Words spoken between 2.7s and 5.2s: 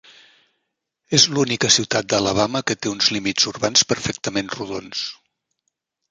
que té uns límits urbans perfectament rodons.